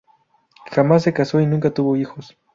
[0.71, 2.35] Jamás se casó y nunca tuvo hijos.